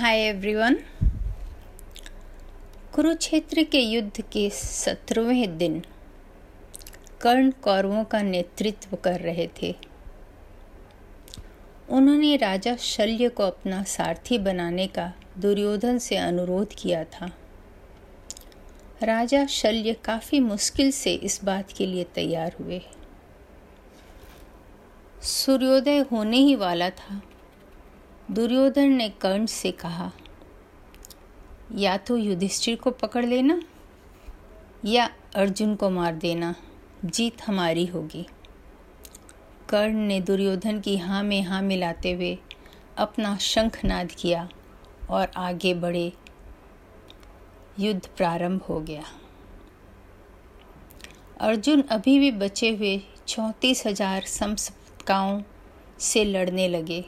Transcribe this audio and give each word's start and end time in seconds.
Hi 0.00 0.18
everyone 0.18 0.76
Kurukshetra 2.94 3.62
के 3.62 3.80
युद्ध 3.80 4.20
के 4.20 4.50
सत्रहवें 4.50 5.58
दिन 5.58 5.82
कर्ण 7.20 7.50
कौरवों 7.50 8.04
का 8.04 8.22
नेतृत्व 8.22 8.96
कर 8.96 9.20
रहे 9.20 9.48
थे। 9.62 9.74
उन्होंने 11.88 12.36
राजा 12.36 12.76
शल्य 12.76 13.28
को 13.28 13.42
अपना 13.42 13.82
सारथी 13.82 14.38
बनाने 14.38 14.86
का 14.86 15.12
दुर्योधन 15.38 15.98
से 15.98 16.16
अनुरोध 16.16 16.74
किया 16.78 17.04
था। 17.04 17.30
राजा 19.02 19.46
शल्य 19.46 19.92
काफ़ी 19.92 20.40
मुश्किल 20.40 20.90
से 20.90 21.14
इस 21.14 21.44
बात 21.44 21.72
के 21.72 21.86
लिए 21.86 22.04
तैयार 22.04 22.56
हुए। 22.60 22.82
सूर्योदय 25.22 25.98
होने 25.98 26.36
ही 26.36 26.54
वाला 26.54 26.90
था। 26.90 27.22
दुर्योधन 28.30 28.92
ने 28.92 29.08
कर्ण 29.22 29.46
से 29.46 29.70
कहा, 29.72 30.10
या 31.74 31.96
तो 31.96 32.16
युधिष्ठिर 32.16 32.76
को 32.76 32.90
पकड़ 32.92 33.24
लेना 33.24 33.60
या 34.84 35.08
अर्जुन 35.36 35.74
को 35.74 35.90
मार 35.90 36.14
देना। 36.14 36.54
जीत 37.04 37.42
हमारी 37.42 37.86
होगी। 37.86 38.26
कर्ण 39.70 40.06
ने 40.06 40.20
दुर्योधन 40.20 40.80
की 40.80 40.96
हाँ 40.96 41.22
में 41.22 41.42
हाँ 41.42 41.60
मिलाते 41.62 42.12
हुए 42.12 42.36
अपना 42.98 43.36
शंखनाद 43.42 44.12
किया 44.12 44.48
और 45.10 45.30
आगे 45.38 45.74
बढ़े। 45.76 46.12
युद्ध 47.78 48.06
प्रारंभ 48.16 48.62
हो 48.62 48.80
गया। 48.80 49.04
अर्जुन 51.40 51.82
अभी 51.82 52.18
भी 52.18 52.30
बचे 52.32 52.70
हुए 52.70 53.00
चौंतीस 53.28 53.86
हज़ार 53.86 54.24
समसकाओं 54.28 55.40
से 56.00 56.24
लड़ने 56.24 56.68
लगे। 56.68 57.04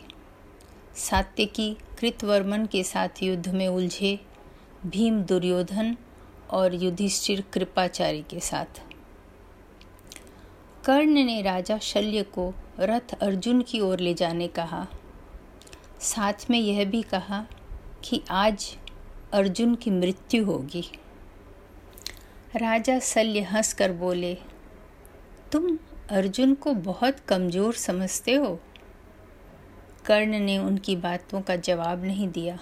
सात्यकी 0.97 1.77
कृतवर्मन 1.99 2.67
के 2.67 2.83
साथ 2.85 3.23
युद्ध 3.23 3.49
में 3.49 3.69
उलझे 3.69 4.19
भीम 4.87 5.23
दुर्योधन 5.23 5.97
और 6.51 6.75
युधिष्ठिर 6.75 7.45
कृपाचार्य 7.53 8.23
के 8.23 8.41
साथ। 8.41 8.81
कर्ण 10.85 11.25
ने 11.25 11.41
राजा 11.43 11.79
शल्य 11.79 12.23
को 12.23 12.53
रथ 12.81 13.15
अर्जुन 13.15 13.63
की 13.63 13.81
ओर 13.81 14.01
ले 14.01 14.15
जाने 14.15 14.49
कहा। 14.49 14.87
साथ 16.01 16.51
में 16.51 16.59
यह 16.59 16.85
भी 16.85 17.03
कहा 17.03 17.47
कि 18.05 18.23
आज 18.31 18.77
अर्जुन 19.33 19.75
की 19.75 19.91
मृत्यु 19.91 20.45
होगी। 20.45 20.85
राजा 22.57 22.99
शल्य 22.99 23.41
हंसकर 23.41 23.93
बोले, 23.93 24.35
तुम 25.53 25.79
अर्जुन 26.11 26.55
को 26.55 26.73
बहुत 26.75 27.21
कमज़ोर 27.21 27.75
समझते 27.75 28.35
हो। 28.35 28.59
कर्ण 30.07 30.39
ने 30.39 30.59
उनकी 30.59 30.97
बातों 30.97 31.41
का 31.41 31.57
जवाब 31.57 32.05
नहीं 32.05 32.29
दिया। 32.29 32.59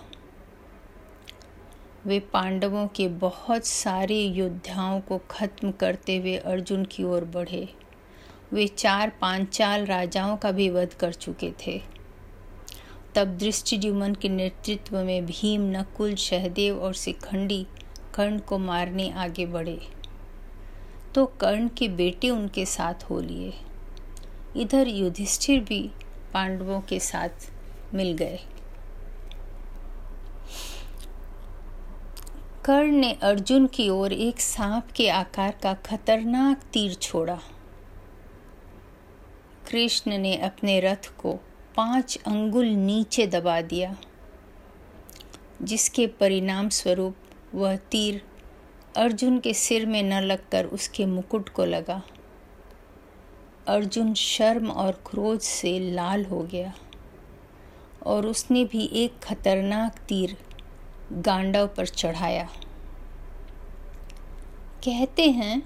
वे 2.07 2.21
पांडवों 2.21 2.87
के 2.87 3.09
बहुत 3.09 3.67
सारे 3.67 4.21
योद्धाओं 4.21 5.01
को 5.01 5.19
खत्म 5.31 5.71
करते 5.71 6.17
हुए 6.17 6.37
अर्जुन 6.37 6.85
की 6.85 7.05
ओर 7.05 7.25
बढ़े। 7.25 7.69
वे 8.53 8.67
चार 8.67 9.11
पांचाल 9.21 9.87
राजाओं 9.87 10.37
का 10.37 10.51
भी 10.51 10.71
वध 10.71 10.95
कर 10.95 11.13
चुके 11.13 11.53
थे। 11.67 11.83
तब 13.15 13.29
दृष्टिद्युमन 13.29 14.15
के 14.15 14.29
नेतृत्व 14.29 14.99
में 14.99 15.27
भीम, 15.27 15.63
नकुल, 15.63 16.15
सहदेव 16.15 16.79
और 16.79 16.95
शिखंडी 16.95 17.67
कर्ण 18.15 18.39
को 18.39 18.59
मारने 18.59 19.11
आगे 19.11 19.47
बढ़े। 19.47 19.81
तो 21.15 21.27
कर्ण 21.27 21.69
के 21.69 21.89
बेटे 21.89 22.31
उनके 22.31 22.67
साथ 22.67 22.95
हो 22.95 23.21
लिए। 23.21 23.53
इधर 24.57 24.89
युधिष्ठिर 24.89 25.61
भी 25.61 25.91
पांडवों 26.35 26.81
के 26.81 26.99
साथ 27.01 27.51
मिल 27.95 28.13
गए। 28.13 28.39
कर्ण 32.65 32.91
ने 32.91 33.13
अर्जुन 33.23 33.67
की 33.67 33.89
ओर 33.89 34.13
एक 34.13 34.41
सांप 34.41 34.91
के 34.91 35.09
आकार 35.09 35.55
का 35.63 35.75
खतरनाक 35.87 36.63
तीर 36.73 36.95
छोड़ा। 36.95 37.39
कृष्ण 39.71 40.19
ने 40.19 40.37
अपने 40.37 40.79
रथ 40.81 41.11
को 41.19 41.33
पाँच 41.77 42.19
अंगुल 42.27 42.67
नीचे 42.67 43.27
दबा 43.27 43.61
दिया, 43.61 43.97
जिसके 45.63 46.07
परिणाम 46.21 46.69
स्वरूप 46.69 47.17
वह 47.55 47.77
तीर 47.91 48.23
अर्जुन 48.97 49.39
के 49.39 49.55
सिर 49.55 49.87
में 49.87 50.03
न 50.03 50.21
लगकर 50.21 50.67
उसके 50.67 51.07
मुकुट 51.07 51.49
को 51.49 51.65
लगा। 51.65 52.03
अर्जुन 53.71 54.15
शर्म 54.15 54.71
और 54.71 54.93
क्रोध 55.07 55.41
से 55.41 55.79
लाल 55.93 56.25
हो 56.25 56.41
गया। 56.43 56.73
और 58.03 58.27
उसने 58.27 58.65
भी 58.65 58.89
एक 58.95 59.19
खतरनाक 59.23 59.99
तीर 59.99 60.37
गांडव 61.13 61.67
पर 61.67 61.87
चढ़ाया। 61.87 62.49
कहते 64.85 65.31
हैं 65.31 65.63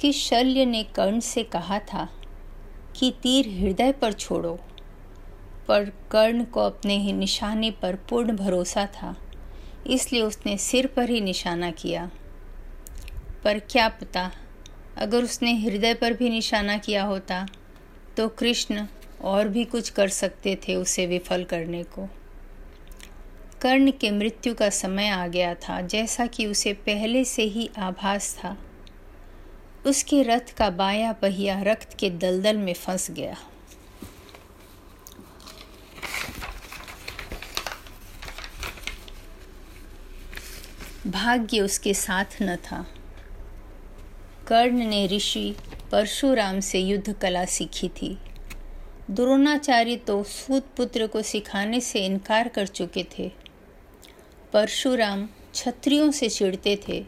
कि 0.00 0.12
शल्य 0.12 0.64
ने 0.66 0.82
कर्ण 0.84 1.20
से 1.20 1.42
कहा 1.44 1.78
था 1.78 2.08
कि 2.96 3.10
तीर 3.22 3.48
हृदय 3.48 3.92
पर 3.92 4.12
छोड़ो, 4.12 4.58
पर 5.68 5.92
कर्ण 6.10 6.44
को 6.44 6.60
अपने 6.60 6.96
ही 6.96 7.12
निशाने 7.12 7.70
पर 7.70 7.96
पूर्ण 8.10 8.36
भरोसा 8.36 8.86
था, 8.86 9.14
इसलिए 9.86 10.22
उसने 10.22 10.56
सिर 10.58 10.86
पर 10.86 11.10
ही 11.10 11.20
निशाना 11.20 11.70
किया। 11.70 12.10
पर 13.44 13.58
क्या 13.58 13.88
पता 13.88 14.30
अगर 14.98 15.24
उसने 15.24 15.54
हृदय 15.58 15.94
पर 15.94 16.12
भी 16.12 16.30
निशाना 16.30 16.76
किया 16.78 17.04
होता 17.04 17.46
तो 18.16 18.28
कृष्ण 18.28 18.86
और 19.22 19.48
भी 19.48 19.64
कुछ 19.64 19.90
कर 19.90 20.08
सकते 20.08 20.54
थे 20.56 20.74
उसे 20.74 21.06
विफल 21.06 21.44
करने 21.44 21.82
को। 21.82 22.08
कर्ण 23.62 23.90
के 23.90 24.10
मृत्यु 24.10 24.54
का 24.54 24.70
समय 24.70 25.08
आ 25.08 25.26
गया 25.26 25.54
था, 25.54 25.80
जैसा 25.80 26.26
कि 26.26 26.46
उसे 26.46 26.72
पहले 26.72 27.24
से 27.24 27.42
ही 27.42 27.70
आभास 27.78 28.34
था। 28.34 28.56
उसके 29.86 30.22
रथ 30.22 30.54
का 30.56 30.70
बाया 30.70 31.12
पहिया 31.12 31.60
रक्त 31.62 31.96
के 31.98 32.10
दलदल 32.10 32.56
में 32.56 32.72
फंस 32.74 33.10
गया। 33.10 33.36
भाग्य 41.06 41.60
उसके 41.60 41.94
साथ 41.94 42.42
न 42.42 42.56
था। 42.56 42.86
कर्ण 44.48 44.76
ने 44.76 45.06
ऋषि 45.06 45.56
परशुराम 45.92 46.60
से 46.60 46.78
युद्ध 46.78 47.12
कला 47.12 47.44
सीखी 47.44 47.88
थी। 47.88 48.18
द्रोणाचार्य 49.10 49.96
तो 49.96 50.24
सूत 50.24 50.66
पुत्र 50.76 51.06
को 51.06 51.22
सिखाने 51.22 51.80
से 51.80 52.06
इनकार 52.06 52.48
कर 52.48 52.66
चुके 52.66 53.06
थे। 53.18 53.32
परशुराम 54.52 55.26
क्षत्रियों 55.26 56.10
से 56.10 56.28
चिढ़ते 56.28 56.80
थे। 56.88 57.06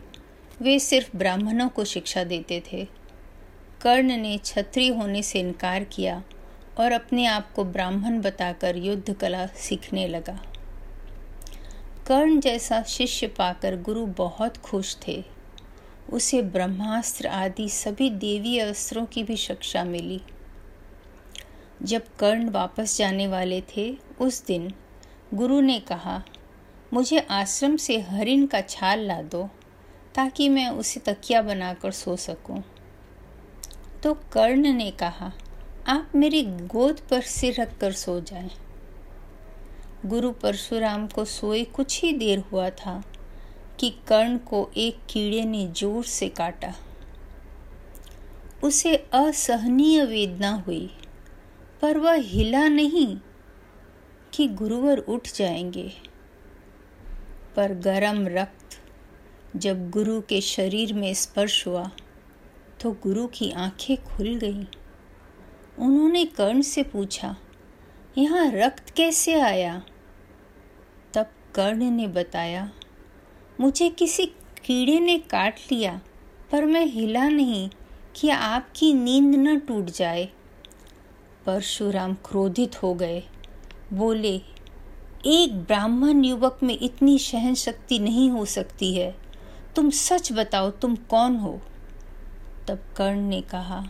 वे 0.63 0.79
सिर्फ़ 0.79 1.17
ब्राह्मणों 1.17 1.69
को 1.69 1.85
शिक्षा 1.85 2.25
देते 2.25 2.63
थे। 2.73 2.89
कर्ण 3.81 4.17
ने 4.17 4.39
क्षत्रिय 4.39 4.89
होने 4.89 5.23
से 5.23 5.41
इनकार 5.41 5.85
किया 5.85 6.23
और 6.79 6.93
अपने 6.93 7.27
आप 7.27 7.53
को 7.53 7.65
ब्राह्मण 7.65 8.21
बताकर 8.21 8.77
युद्ध 8.77 9.15
कला 9.15 9.47
सीखने 9.47 10.09
लगा। 10.09 10.43
कर्ण 12.07 12.41
जैसा 12.41 12.83
शिष्य 12.83 13.27
पाकर 13.27 13.77
गुरु 13.77 14.07
बहुत 14.07 14.57
खुश 14.57 14.97
थे। 15.09 15.40
उसे 16.13 16.43
ब्रह्मास्त्र 16.43 17.27
आदि 17.27 17.69
सभी 17.69 18.11
देवी 18.11 18.59
अस्त्रों 18.59 19.07
की 19.07 19.23
भी 19.23 19.37
शिक्षा 19.37 19.85
मिली 19.85 20.21
जब 21.83 22.03
कर्ण 22.19 22.51
वापस 22.51 22.99
जाने 22.99 23.27
वाले 23.27 23.61
थे, 23.61 23.99
उस 24.21 24.47
दिन 24.47 24.75
गुरु 25.35 25.61
ने 25.61 25.81
कहा, 25.81 26.23
मुझे 26.93 27.19
आश्रम 27.19 27.77
से 27.77 28.01
हरिण 28.01 28.47
का 28.47 28.61
छाल 28.61 29.01
ला 29.01 29.23
दो, 29.23 29.51
ताकि 30.15 30.49
मैं 30.49 30.69
उसे 30.69 31.01
तकिया 31.01 31.43
बनाकर 31.43 31.91
सो 31.91 32.17
सकूँ। 32.17 32.65
तो 34.03 34.15
कर्ण 34.15 34.73
ने 34.73 34.91
कहा, 34.91 35.33
आप 35.87 36.13
मेरी 36.15 36.43
गोद 36.43 37.01
पर 37.11 37.21
सिर 37.21 37.61
रख 37.61 37.79
कर 37.79 37.93
सो 37.93 38.21
जाएँ। 38.21 38.51
गुरु 40.07 40.31
परशुराम 40.33 41.07
को 41.07 41.25
सोए 41.25 41.65
कुछ 41.65 42.03
ही 42.03 42.13
देर 42.13 42.39
हुआ 42.39 42.71
था 42.71 43.03
कि 43.81 43.91
कर्ण 44.09 44.39
को 44.39 44.71
एक 44.77 44.99
कीड़े 45.11 45.45
ने 45.45 45.67
ज़ोर 45.67 46.05
से 46.05 46.29
काटा। 46.29 46.73
उसे 48.65 48.97
असहनीय 48.97 50.05
वेदना 50.05 50.51
हुई, 50.67 50.91
पर 51.83 51.99
वह 51.99 52.15
हिला 52.15 52.69
नहीं 52.69 53.17
कि 54.33 54.47
गुरुवर 54.49 54.99
उठ 54.99 55.29
जाएँगे। 55.35 55.91
पर 57.57 57.73
गरम 57.75 58.27
रक्त 58.29 58.79
जब 59.57 59.89
गुरु 59.91 60.21
के 60.21 60.41
शरीर 60.41 60.93
में 60.95 61.13
स्पर्श 61.15 61.67
हुआ 61.67 61.91
तो 62.81 62.93
गुरु 62.93 63.27
की 63.27 63.51
आँखें 63.51 63.97
खुल 64.05 64.35
गईं। 64.35 64.65
उन्होंने 65.79 66.25
कर्ण 66.25 66.61
से 66.63 66.83
पूछा, 66.83 67.37
यहाँ 68.19 68.51
रक्त 68.53 68.91
कैसे 68.91 69.41
आया? 69.41 69.83
तब 71.15 71.27
कर्ण 71.55 71.91
ने 71.91 72.07
बताया 72.09 72.71
मुझे 73.61 73.89
किसी 73.89 74.27
कीड़े 74.65 75.01
ने 75.01 75.19
काट 75.19 75.55
लिया, 75.73 76.01
पर 76.53 76.65
मैं 76.65 76.87
हिला 76.87 77.29
नहीं 77.29 77.71
कि 78.17 78.29
आपकी 78.29 78.95
नींद 78.95 79.35
न 79.35 79.59
टूट 79.59 79.85
जाए। 79.85 80.29
परशुराम 81.47 82.15
क्रोधित 82.15 82.83
हो 82.83 82.95
गए। 82.95 83.23
बोले, 83.93 84.41
एक 85.27 85.55
ब्राह्मण 85.55 86.25
युवक 86.25 86.61
में 86.63 86.79
इतनी 86.83 87.19
सहन 87.19 87.55
शक्ति 87.55 87.99
नहीं 87.99 88.31
हो 88.31 88.45
सकती 88.45 88.95
है। 88.95 89.17
तुम 89.77 89.91
सच 89.91 90.33
बताओ, 90.33 90.71
तुम 90.71 90.97
कौन 90.97 91.37
हो? 91.37 91.61
तब 92.69 92.79
कर्ण 92.97 93.21
ने 93.21 93.41
कहा, 93.41 93.89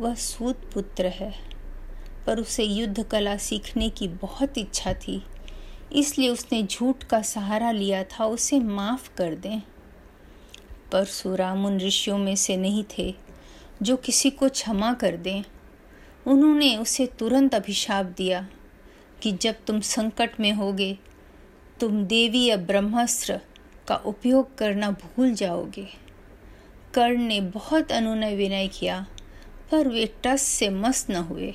वह 0.00 0.14
सूत 0.14 0.70
पुत्र 0.74 1.06
है। 1.06 1.34
पर 2.26 2.40
उसे 2.40 2.64
युद्ध 2.64 3.02
कला 3.02 3.36
सीखने 3.36 3.88
की 3.88 4.08
बहुत 4.08 4.58
इच्छा 4.58 4.92
थी। 4.92 5.24
इसलिए 5.92 6.28
उसने 6.28 6.62
झूठ 6.62 7.04
का 7.04 7.22
सहारा 7.22 7.70
लिया 7.70 8.04
था, 8.04 8.26
उसे 8.26 8.60
माफ़ 8.60 9.16
कर 9.16 9.34
दें। 9.34 9.62
परशुराम 10.92 11.66
उन 11.66 11.80
ऋषियों 11.80 12.18
में 12.18 12.36
से 12.36 12.56
नहीं 12.56 12.84
थे 12.98 13.14
जो 13.82 13.96
किसी 13.96 14.30
को 14.30 14.48
क्षमा 14.48 14.92
कर 14.92 15.16
दें। 15.16 15.42
उन्होंने 16.26 16.76
उसे 16.76 17.06
तुरंत 17.06 17.54
अभिशाप 17.54 18.06
दिया 18.06 18.48
कि 19.22 19.32
जब 19.32 19.54
तुम 19.66 19.80
संकट 19.80 20.40
में 20.40 20.52
होगे, 20.52 20.98
तुम 21.80 22.04
देवी 22.04 22.44
या 22.44 22.56
ब्रह्मास्त्र 22.56 23.40
का 23.88 23.96
उपयोग 23.96 24.58
करना 24.58 24.90
भूल 24.90 25.34
जाओगे। 25.34 25.88
कर्ण 26.94 27.22
ने 27.22 27.40
बहुत 27.40 27.92
अनुनय 27.92 28.36
विनय 28.36 28.68
किया, 28.68 29.06
पर 29.70 29.88
वे 29.88 30.14
टस 30.22 30.42
से 30.42 30.68
मस 30.68 31.06
न 31.10 31.14
हुए। 31.14 31.54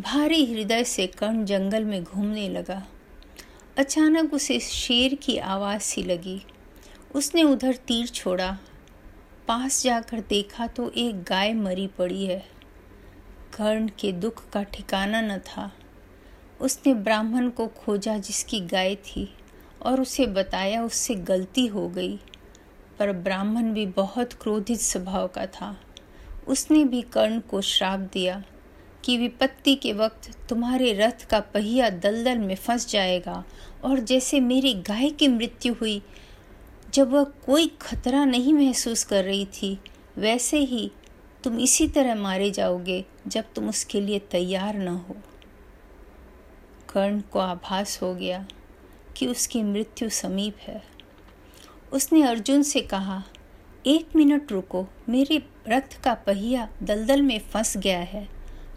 भारी 0.00 0.46
हृदय 0.46 0.84
से 0.84 1.06
कर्ण 1.06 1.44
जंगल 1.44 1.84
में 1.84 2.04
घूमने 2.04 2.48
लगा। 2.48 2.86
अचानक 3.78 4.34
उसे 4.34 4.60
शेर 4.60 5.14
की 5.14 5.38
आवाज़ 5.38 5.82
सी 5.82 6.02
लगी। 6.02 6.42
उसने 7.14 7.42
उधर 7.42 7.76
तीर 7.76 8.06
छोड़ा। 8.06 8.58
पास 9.48 9.82
जाकर 9.82 10.20
देखा 10.20 10.66
तो 10.66 10.90
एक 10.90 11.22
गाय 11.22 11.52
मरी 11.52 11.86
पड़ी 11.86 12.26
है। 12.26 12.46
कर्ण 13.56 13.88
के 13.88 14.12
दुख 14.12 14.50
का 14.50 14.62
ठिकाना 14.62 15.20
न 15.20 15.38
था। 15.38 15.72
उसने 16.60 16.94
ब्राह्मण 16.94 17.50
को 17.50 17.66
खोजा 17.66 18.18
जिसकी 18.18 18.60
गाय 18.60 18.94
थी 18.94 19.34
और 19.82 20.00
उसे 20.00 20.26
बताया 20.26 20.82
उससे 20.82 21.14
गलती 21.14 21.66
हो 21.66 21.88
गई। 21.88 22.16
पर 22.98 23.12
ब्राह्मण 23.12 23.72
भी 23.72 23.86
बहुत 23.86 24.32
क्रोधित 24.32 24.80
स्वभाव 24.80 25.28
का 25.28 25.46
था। 25.46 25.80
उसने 26.48 26.84
भी 26.84 27.02
कर्ण 27.02 27.40
को 27.40 27.60
श्राप 27.60 28.00
दिया। 28.00 28.42
कि 29.06 29.18
विपत्ति 29.18 29.74
के 29.74 29.92
वक्त 29.92 30.48
तुम्हारे 30.48 30.92
रथ 30.92 31.26
का 31.30 31.40
पहिया 31.40 31.90
दलदल 31.90 32.38
में 32.38 32.54
फंस 32.54 32.88
जाएगा, 32.88 33.44
और 33.84 34.00
जैसे 34.00 34.40
मेरी 34.40 34.74
गाय 34.74 35.10
की 35.10 35.28
मृत्यु 35.28 35.74
हुई, 35.74 36.02
जब 36.94 37.10
वह 37.10 37.24
कोई 37.24 37.66
खतरा 37.80 38.24
नहीं 38.24 38.54
महसूस 38.54 39.04
कर 39.04 39.24
रही 39.24 39.44
थी, 39.44 39.78
वैसे 40.18 40.58
ही 40.58 40.92
तुम 41.44 41.58
इसी 41.58 41.88
तरह 41.88 42.14
मारे 42.14 42.50
जाओगे 42.50 43.04
जब 43.26 43.44
तुम 43.54 43.68
उसके 43.68 44.00
लिए 44.00 44.18
तैयार 44.18 44.76
न 44.76 44.88
हो। 44.88 45.16
कर्ण 46.88 47.20
को 47.20 47.38
आभास 47.38 48.02
हो 48.02 48.14
गया 48.14 48.46
कि 49.16 49.26
उसकी 49.26 49.62
मृत्यु 49.62 50.08
समीप 50.08 50.56
है। 50.60 50.82
उसने 51.92 52.22
अर्जुन 52.22 52.62
से 52.62 52.80
कहा, 52.80 53.24
एक 53.86 54.16
मिनट 54.16 54.52
रुको, 54.52 54.86
मेरे 55.08 55.42
रथ 55.68 56.02
का 56.04 56.14
पहिया 56.14 56.68
दलदल 56.82 57.22
में 57.22 57.38
फंस 57.38 57.76
गया 57.76 57.98
है। 57.98 58.35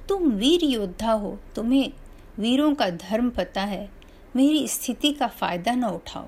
तुम 0.10 0.24
वीर 0.24 0.64
योद्धा 0.64 1.12
हो, 1.12 1.40
तुम्हें 1.56 1.92
वीरों 2.40 2.76
का 2.76 2.90
धर्म 2.90 3.30
पता 3.30 3.62
है, 3.62 3.90
मेरी 4.36 4.68
स्थिति 4.68 5.12
का 5.12 5.28
फ़ायदा 5.28 5.72
न 5.72 5.84
उठाओ। 5.84 6.26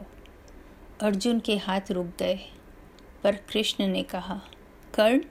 अर्जुन 1.01 1.39
के 1.39 1.57
हाथ 1.57 1.81
रुक 1.91 2.05
गए, 2.19 2.39
पर 3.23 3.35
कृष्ण 3.35 3.87
ने 3.87 4.03
कहा, 4.03 4.41
कर्ण, 4.93 5.21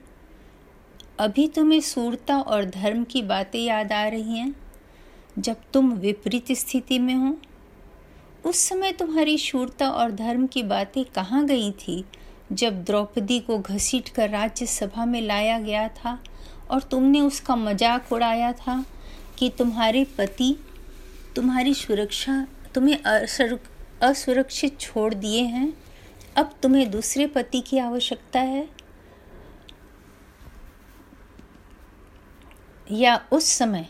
अभी 1.19 1.47
तुम्हें 1.47 1.81
सूरता 1.81 2.39
और 2.39 2.65
धर्म 2.65 3.03
की 3.03 3.21
बातें 3.21 3.59
याद 3.59 3.91
आ 3.91 4.07
रही 4.07 4.37
हैं? 4.37 4.55
जब 5.39 5.55
तुम 5.73 5.91
विपरीत 5.91 6.51
स्थिति 6.51 6.99
में 6.99 7.15
हो, 7.15 7.37
उस 8.45 8.57
समय 8.57 8.91
तुम्हारी 8.91 9.37
शूरता 9.37 9.91
और 9.91 10.11
धर्म 10.11 10.47
की 10.47 10.63
बातें 10.63 11.05
कहाँ 11.05 11.45
गई 11.45 11.71
थी, 11.71 12.05
जब 12.51 12.83
द्रौपदी 12.83 13.39
को 13.39 13.59
घसीट 13.59 14.09
कर 14.09 14.29
राज्यसभा 14.29 15.05
में 15.05 15.21
लाया 15.21 15.59
गया 15.59 15.87
था? 15.87 16.23
और 16.71 16.81
तुमने 16.81 17.21
उसका 17.21 17.55
मज़ाक 17.57 18.11
उड़ाया 18.13 18.51
था 18.55 18.83
कि 19.37 19.49
तुम्हारे 19.57 20.03
पति 20.17 20.55
तुम्हारी 21.35 21.73
सुरक्षा, 21.73 22.45
तुम्हें 22.75 22.97
असुरक्षित 24.01 24.79
छोड़ 24.79 25.13
दिए 25.13 25.41
हैं। 25.43 25.73
अब 26.37 26.53
तुम्हें 26.63 26.89
दूसरे 26.91 27.27
पति 27.27 27.61
की 27.61 27.77
आवश्यकता 27.79 28.39
है। 28.41 28.67
या 32.87 33.15
उस 33.31 33.45
समय 33.49 33.87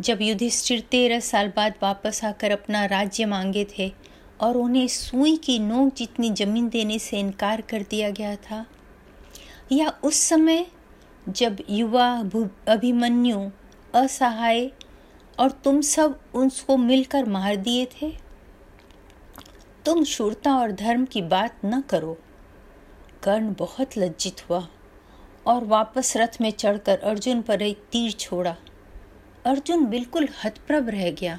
जब 0.00 0.22
युधिष्ठिर 0.22 0.80
तेरह 0.90 1.20
साल 1.20 1.52
बाद 1.56 1.74
वापस 1.82 2.24
आकर 2.24 2.50
अपना 2.50 2.84
राज्य 2.86 3.26
मांगे 3.26 3.66
थे 3.70 3.92
और 4.40 4.56
उन्हें 4.56 4.86
सुई 4.88 5.36
की 5.36 5.58
नोक 5.58 5.94
जितनी 5.96 6.30
ज़मीन 6.32 6.68
देने 6.68 6.98
से 6.98 7.18
इनकार 7.20 7.60
कर 7.60 7.82
दिया 7.90 8.10
गया 8.10 8.34
था, 8.40 8.64
या 9.72 9.92
उस 10.04 10.20
समय 10.22 10.66
जब 11.28 11.56
युवा 11.70 12.18
अभिमन्यु, 12.68 13.50
असहाय 13.94 14.70
और 15.38 15.50
तुम 15.50 15.80
सब 15.80 16.20
उसको 16.34 16.76
मिलकर 16.76 17.24
मार 17.24 17.56
दिए 17.56 17.86
थे? 17.86 18.18
तुम 19.84 20.04
शूरता 20.04 20.56
और 20.56 20.72
धर्म 20.72 21.04
की 21.04 21.22
बात 21.22 21.56
न 21.64 21.80
करो। 21.80 22.18
कर्ण 23.22 23.54
बहुत 23.54 23.98
लज्जित 23.98 24.50
हुआ 24.50 24.68
और 25.46 25.64
वापस 25.64 26.16
रथ 26.16 26.40
में 26.40 26.50
चढ़कर 26.50 26.98
अर्जुन 26.98 27.42
पर 27.42 27.62
एक 27.62 27.84
तीर 27.92 28.12
छोड़ा। 28.12 28.56
अर्जुन 29.46 29.86
बिल्कुल 29.86 30.28
हतप्रभ 30.44 30.88
रह 30.88 31.10
गया। 31.10 31.38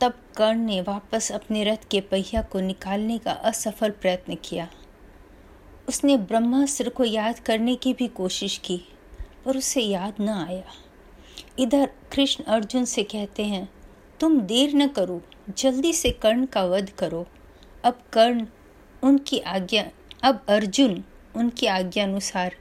तब 0.00 0.12
कर्ण 0.36 0.58
ने 0.58 0.80
वापस 0.80 1.32
अपने 1.32 1.64
रथ 1.64 1.88
के 1.90 2.00
पहिया 2.00 2.42
को 2.42 2.60
निकालने 2.60 3.18
का 3.18 3.32
असफल 3.32 3.90
प्रयत्न 3.90 4.34
किया। 4.34 4.70
उसने 5.88 6.16
ब्रह्मास्त्र 6.16 6.88
को 6.88 7.04
याद 7.04 7.38
करने 7.38 7.76
की 7.76 7.94
भी 7.94 8.08
कोशिश 8.08 8.58
की, 8.58 8.80
पर 9.44 9.56
उसे 9.56 9.80
याद 9.80 10.14
न 10.20 10.28
आया। 10.28 10.64
इधर 11.58 11.90
कृष्ण 12.12 12.44
अर्जुन 12.44 12.84
से 12.84 13.02
कहते 13.02 13.44
हैं, 13.44 13.68
तुम 14.20 14.40
देर 14.40 14.74
न 14.74 14.88
करो, 14.88 15.22
जल्दी 15.58 15.92
से 15.92 16.10
कर्ण 16.10 16.46
का 16.46 16.64
वध 16.64 16.90
करो। 16.90 17.26
अब 17.84 18.02
कर्ण, 18.12 18.46
उनकी 19.02 19.38
आज्ञा, 19.38 19.90
अब 20.22 20.46
अर्जुन, 20.48 21.04
उनकी 21.36 21.66
आज्ञा 21.66 22.04
अनुसार 22.04 22.56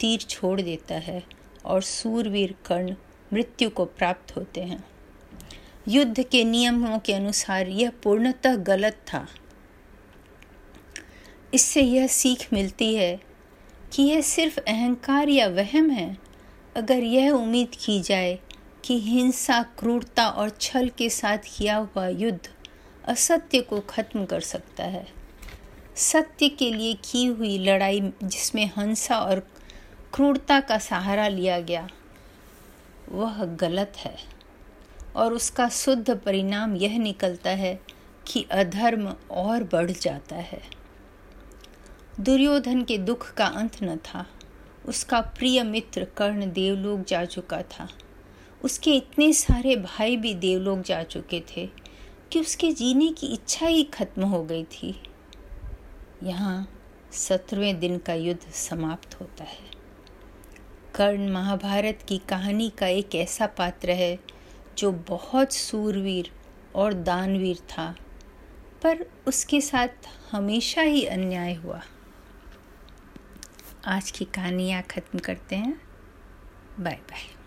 तीर 0.00 0.20
छोड़ 0.20 0.60
देता 0.60 0.94
है 0.94 1.22
और 1.64 1.82
सूरवीर 1.82 2.54
कर्ण 2.66 2.94
मृत्यु 3.32 3.70
को 3.70 3.84
प्राप्त 3.84 4.36
होते 4.36 4.60
हैं। 4.60 4.84
युद्ध 5.88 6.22
के 6.22 6.44
नियमों 6.44 6.98
के 6.98 7.12
अनुसार 7.12 7.68
यह 7.68 7.92
पूर्णतः 8.02 8.56
गलत 8.56 8.92
था। 8.92 9.26
इससे 11.54 11.82
यह 11.82 12.06
सीख 12.06 12.52
मिलती 12.52 12.94
है 12.94 13.20
कि 13.92 14.02
यह 14.02 14.20
सिर्फ़ 14.20 14.58
अहंकार 14.58 15.28
या 15.28 15.48
वहम 15.48 15.90
है। 15.90 16.16
अगर 16.76 16.98
यह 16.98 17.30
उम्मीद 17.30 17.68
की 17.84 18.00
जाए 18.00 18.38
कि 18.84 19.00
हिंसा, 19.00 19.62
क्रूरता 19.62 20.28
और 20.28 20.50
छल 20.50 20.88
के 20.88 21.08
साथ 21.10 21.38
किया 21.56 21.76
हुआ 21.76 22.08
युद्ध 22.08 22.48
असत्य 23.04 23.60
को 23.60 23.80
खत्म 23.80 24.24
कर 24.24 24.40
सकता 24.40 24.84
है। 24.84 25.06
सत्य 25.96 26.48
के 26.48 26.72
लिए 26.72 26.94
की 26.94 27.24
हुई 27.24 27.58
लड़ाई 27.58 28.12
जिसमें 28.24 28.66
हिंसा 28.78 29.18
और 29.18 29.40
क्रूरता 30.14 30.60
का 30.60 30.78
सहारा 30.78 31.28
लिया 31.28 31.60
गया, 31.60 31.88
वह 33.08 33.44
गलत 33.44 33.92
है। 33.96 34.16
और 35.16 35.32
उसका 35.32 35.68
शुद्ध 35.68 36.16
परिणाम 36.16 36.76
यह 36.76 36.98
निकलता 36.98 37.50
है 37.50 37.80
कि 38.26 38.46
अधर्म 38.50 39.14
और 39.30 39.64
बढ़ 39.64 39.90
जाता 39.90 40.36
है। 40.36 40.81
दुर्योधन 42.20 42.82
के 42.82 42.98
दुख 42.98 43.34
का 43.34 43.46
अंत 43.46 43.82
न 43.82 43.96
था। 43.96 44.26
उसका 44.86 45.20
प्रिय 45.20 45.62
मित्र 45.62 46.04
कर्ण 46.04 46.50
देवलोक 46.52 47.04
जा 47.04 47.24
चुका 47.24 47.62
था। 47.62 47.88
उसके 48.64 48.94
इतने 48.94 49.32
सारे 49.32 49.76
भाई 49.76 50.16
भी 50.16 50.34
देवलोक 50.34 50.80
जा 50.80 51.02
चुके 51.02 51.40
थे 51.40 51.68
कि 52.32 52.40
उसके 52.40 52.72
जीने 52.72 53.08
की 53.08 53.26
इच्छा 53.26 53.66
ही 53.66 53.84
खत्म 53.84 54.22
हो 54.22 54.42
गई 54.44 54.64
थी। 54.64 55.02
यहाँ 56.22 56.68
सत्रहवें 57.12 57.80
दिन 57.80 57.98
का 57.98 58.14
युद्ध 58.14 58.52
समाप्त 58.52 59.20
होता 59.20 59.44
है। 59.44 59.70
कर्ण 60.94 61.30
महाभारत 61.30 62.04
की 62.08 62.18
कहानी 62.18 62.70
का 62.70 62.86
एक 62.86 63.14
ऐसा 63.14 63.46
पात्र 63.46 63.90
है 63.90 64.18
जो 64.78 64.92
बहुत 64.92 65.52
सूरवीर 65.52 66.30
और 66.74 66.92
दानवीर 66.92 67.56
था, 67.56 67.94
पर 68.82 69.06
उसके 69.26 69.60
साथ 69.60 70.08
हमेशा 70.30 70.82
ही 70.82 71.04
अन्याय 71.04 71.54
हुआ। 71.54 71.82
आज 73.88 74.10
की 74.10 74.24
कहानियाँ 74.24 74.82
ख़त्म 74.82 75.18
करते 75.18 75.56
हैं। 75.56 75.80
Bye 76.80 76.94
bye 77.10 77.41